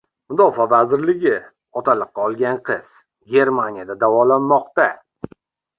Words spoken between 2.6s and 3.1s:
qiz